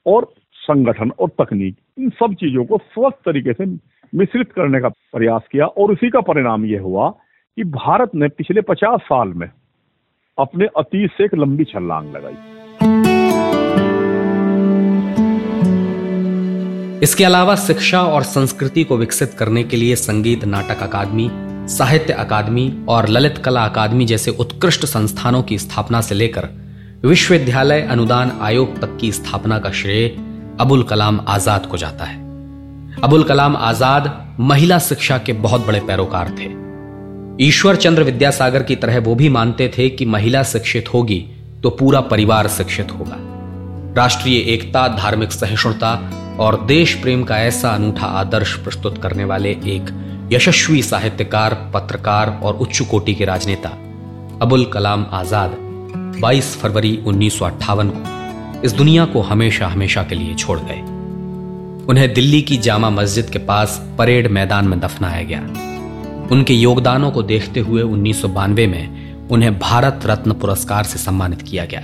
और 0.06 0.32
संगठन 0.58 1.10
और 1.10 1.28
तकनीक, 1.40 1.76
इन 1.98 2.10
सब 2.10 2.34
चीज़ों 2.34 2.64
को 2.64 2.78
स्वस्थ 2.78 3.24
तरीके 3.24 3.52
से 3.52 3.64
मिश्रित 4.12 4.52
करने 4.52 4.80
का 4.80 4.88
प्रयास 4.88 5.42
किया 5.52 5.66
और 5.66 5.92
उसी 5.92 6.10
का 6.10 6.20
परिणाम 6.22 6.64
यह 6.66 6.80
हुआ 6.80 7.10
कि 7.10 7.64
भारत 7.64 8.14
ने 8.14 8.28
पिछले 8.28 8.60
पचास 8.62 9.00
साल 9.02 9.28
में 9.32 9.50
अपने 10.38 10.66
अतीत 10.76 11.10
से 11.10 11.24
एक 11.24 11.34
लंबी 11.34 11.64
छलांग 11.64 12.06
लगाई। 12.14 12.34
इसके 17.02 17.24
अलावा 17.24 17.54
शिक्षा 17.56 18.00
और 18.04 18.22
संस्कृति 18.22 18.84
को 18.84 18.96
विकसित 18.96 19.34
करने 19.38 19.62
के 19.64 19.76
लिए 19.76 19.96
संगीत, 19.96 20.44
नाटक 20.44 20.82
अकादमी, 20.82 21.28
साहित्य 21.68 22.12
अकादमी 22.14 22.66
और 22.88 23.08
ललित 23.08 23.38
कला 23.38 23.64
अकादमी 23.64 24.06
जैसे 24.06 24.30
उत्कृष्ट 24.30 24.84
संस्थानों 24.86 25.42
की 25.42 25.58
स्थापना 25.58 26.00
से 26.00 26.14
लेकर 26.14 26.48
विश्वविद्यालय 27.04 27.82
अनुदान 27.82 28.38
आयोग 28.42 28.80
तक 28.80 28.98
की 29.00 29.12
स्थापना 29.12 29.58
का 29.58 29.70
श्रेय 29.72 30.08
अबुल 30.60 30.82
कलाम 30.82 31.20
आज़ाद 31.28 31.66
को 31.66 31.76
जाता 31.76 32.04
है। 32.04 32.22
अबुल 33.02 33.24
कलाम 33.24 33.56
आज़ाद 33.56 34.36
महिला 34.40 34.78
शिक्षा 34.80 35.18
के 35.18 35.32
बहुत 35.40 35.66
बड़े 35.66 35.80
पैरोकार 35.80 36.36
थे। 36.38 36.63
ईश्वर 37.40 37.76
चंद्र 37.76 38.02
विद्यासागर 38.02 38.62
की 38.62 38.74
तरह 38.76 38.98
वो 39.00 39.14
भी 39.14 39.28
मानते 39.28 39.68
थे 39.78 39.88
कि 39.90 40.04
महिला 40.04 40.42
शिक्षित 40.42 40.92
होगी 40.94 41.18
तो 41.62 41.70
पूरा 41.70 42.00
परिवार 42.00 42.48
शिक्षित 42.48 42.92
होगा। 42.92 43.16
राष्ट्रीय 43.96 44.38
एकता, 44.52 44.86
धार्मिक 44.88 45.32
सहिष्णुता 45.32 46.36
और 46.40 46.64
देश 46.66 46.94
प्रेम 46.94 47.24
का 47.24 47.38
ऐसा 47.38 47.70
अनूठा 47.70 48.06
आदर्श 48.06 48.54
प्रस्तुत 48.54 49.02
करने 49.02 49.24
वाले 49.24 49.50
एक 49.50 49.90
यशस्वी 50.32 50.82
साहित्यकार, 50.82 51.54
पत्रकार 51.74 52.40
और 52.42 52.56
उच्च 52.56 52.80
कोटि 52.80 53.14
के 53.14 53.24
राजनेता 53.24 53.68
अबुल 54.42 54.64
कलाम 54.64 55.06
आज़ाद 55.12 55.56
22 56.22 56.56
फरवरी 56.56 56.96
उन्नीस 57.06 57.38
सौ 57.38 57.44
अट्ठावन 57.44 57.90
को 57.96 58.62
इस 58.62 58.72
दुनिया 58.72 59.04
को 59.04 59.20
हमेशा 59.22 59.66
हमेशा 59.66 60.02
के 60.02 60.14
लिए 60.14 60.34
छोड़ 60.34 60.58
गए। 60.60 60.80
उन्हें 61.86 62.12
दिल्ली 62.14 62.42
की 62.42 62.56
जामा 62.58 62.90
मस्जिद 62.90 63.30
के 63.30 63.38
पास 63.38 63.80
परेड 63.98 64.30
मैदान 64.30 64.68
में 64.68 64.80
दफनाया 64.80 65.22
गया। 65.22 65.72
उनके 66.30 66.54
योगदानों 66.54 67.10
को 67.10 67.22
देखते 67.22 67.60
हुए 67.60 67.82
उन्नीस 67.82 68.20
सौ 68.22 68.28
बानवे 68.28 68.66
में 68.66 69.28
उन्हें 69.28 69.58
भारत 69.58 70.00
रत्न 70.06 70.32
पुरस्कार 70.32 70.84
से 70.84 70.98
सम्मानित 70.98 71.42
किया 71.42 71.64
गया। 71.64 71.80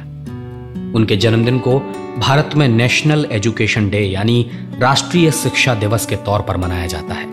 उनके 0.95 1.17
जन्मदिन 1.17 1.59
को 1.59 1.79
भारत 2.19 2.51
में 2.57 2.67
नेशनल 2.69 3.27
एजुकेशन 3.33 3.89
डे 3.91 4.01
यानी 4.01 4.51
राष्ट्रीय 4.81 5.31
शिक्षा 5.31 5.75
दिवस 5.75 6.07
के 6.07 6.17
तौर 6.17 6.43
पर 6.43 6.57
मनाया 6.57 6.87
जाता 6.87 7.15
है। 7.15 7.25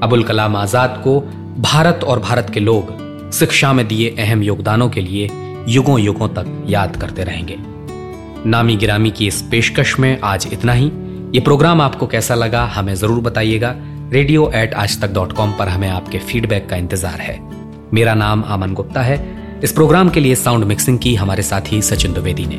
अबुल 0.00 0.22
कलाम 0.22 0.56
आज़ाद 0.56 1.00
को 1.04 1.20
भारत 1.62 2.04
और 2.04 2.20
भारत 2.20 2.50
के 2.54 2.60
लोग 2.60 2.94
शिक्षा 3.32 3.72
में 3.72 3.86
दिए 3.88 4.14
अहम 4.18 4.42
योगदानों 4.42 4.88
के 4.90 5.00
लिए 5.00 5.28
युगों 5.68 5.98
युगों 6.00 6.28
तक 6.28 6.64
याद 6.68 6.96
करते 6.96 7.24
रहेंगे। 7.24 7.56
नामी 8.46 8.76
गिरामी 8.76 9.10
की 9.10 9.26
इस 9.26 9.42
पेशकश 9.42 9.98
में 9.98 10.18
आज 10.20 10.48
इतना 10.52 10.72
ही। 10.72 10.86
ये 11.34 11.40
प्रोग्राम 11.40 11.80
आपको 11.80 12.06
कैसा 12.06 12.34
लगा, 12.34 12.64
हमें 12.66 12.94
ज़रूर 12.94 13.20
बताइएगा। 13.20 13.74
रेडियो 14.12 14.50
एट 14.54 14.74
आज 14.74 15.00
तक 15.00 15.12
डॉट 15.12 15.32
कॉम 15.32 15.52
पर 15.52 15.68
हमें 15.68 15.88
आपके 15.88 16.18
फीडबैक 16.18 16.68
का 16.68 16.76
इंतज़ार 16.76 17.20
है। 17.20 17.38
मेरा 17.94 18.12
नाम 18.14 18.44
आमन 18.44 18.74
गुप्ता 18.74 19.02
है। 19.02 19.16
इस 19.64 19.72
प्रोग्राम 19.72 20.10
के 20.10 20.20
लिए 20.20 20.34
साउंड 20.34 20.64
मिक्सिंग 20.64 20.98
की 20.98 21.14
हमारे 21.14 21.42
साथी 21.42 21.80
सचिन 21.82 22.12
द्विवेदी 22.12 22.46
ने। 22.46 22.56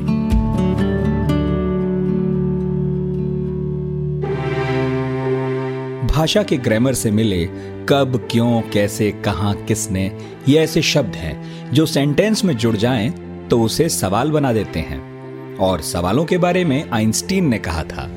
भाषा 6.07 6.43
के 6.43 6.57
ग्रामर 6.57 6.93
से 6.93 7.11
मिले 7.11 7.43
कब, 7.89 8.19
क्यों, 8.31 8.61
कैसे, 8.73 9.11
कहा, 9.25 9.53
किसने, 9.67 10.11
ये 10.49 10.59
ऐसे 10.59 10.81
शब्द 10.81 11.15
हैं 11.15 11.71
जो 11.71 11.85
सेंटेंस 11.85 12.43
में 12.45 12.55
जुड़ 12.57 12.75
जाएँ 12.75 13.09
तो 13.49 13.61
उसे 13.61 13.89
सवाल 13.89 14.31
बना 14.31 14.53
देते 14.53 14.79
हैं। 14.79 15.57
और 15.57 15.81
सवालों 15.83 16.25
के 16.25 16.37
बारे 16.37 16.65
में 16.65 16.83
आइंस्टीन 16.91 17.49
ने 17.49 17.59
कहा 17.59 17.83
था 17.85 18.09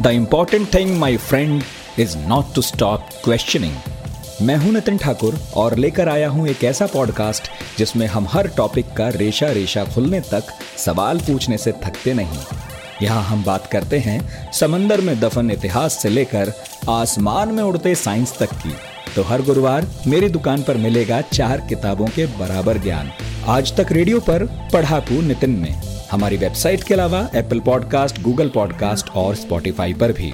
the 0.00 0.06
important 0.06 0.72
thing 0.74 0.98
my 0.98 1.16
friend 1.16 1.62
is 1.98 2.16
not 2.18 2.54
to 2.54 2.62
stop 2.62 3.08
questioning 3.24 3.74
मैं 4.42 4.56
हूँ 4.56 4.72
नितिन 4.72 4.96
ठाकुर 4.98 5.38
और 5.56 5.76
लेकर 5.76 6.08
आया 6.08 6.28
हूँ 6.28 6.46
एक 6.48 6.64
ऐसा 6.64 6.86
पॉडकास्ट 6.86 7.50
जिसमें 7.78 8.06
हम 8.06 8.26
हर 8.30 8.46
टॉपिक 8.48 8.86
का 8.92 9.08
रेशा 9.08 9.50
रेशा 9.50 9.84
खुलने 9.84 10.20
तक 10.20 10.44
सवाल 10.76 11.18
पूछने 11.18 11.58
से 11.58 11.72
थकते 11.72 12.14
नहीं। 12.14 12.38
यहाँ 13.02 13.22
हम 13.22 13.44
बात 13.44 13.66
करते 13.66 13.98
हैं 13.98 14.50
समंदर 14.52 15.00
में 15.00 15.18
दफन 15.20 15.50
इतिहास 15.50 15.98
से 16.02 16.08
लेकर 16.08 16.52
आसमान 16.88 17.52
में 17.52 17.62
उड़ते 17.62 17.94
साइंस 17.94 18.36
तक 18.38 18.54
की। 18.54 18.74
तो 19.16 19.22
हर 19.22 19.42
गुरुवार 19.42 19.86
मेरी 20.06 20.28
दुकान 20.28 20.62
पर 20.62 20.76
मिलेगा 20.76 21.20
चार 21.20 21.60
किताबों 21.68 22.06
के 22.06 22.26
बराबर 22.38 22.78
ज्ञान। 22.78 23.10
आज 23.48 23.76
तक 23.76 23.92
रेडियो 23.92 24.20
पर 24.20 24.46
पढ़ाकू 24.72 25.20
नितिन 25.22 25.50
में 25.50 25.72
हमारी 26.10 26.36
वेबसाइट 26.36 26.82
के 26.82 26.94
अलावा 26.94 27.28
एप्पल 27.34 27.60
पॉडकास्ट 27.60 28.20
गूगल 28.22 28.48
पॉडकास्ट 28.48 29.10
और 29.10 29.34
स्पॉटिफाई 29.34 29.94
पर 29.94 30.12
भी। 30.12 30.32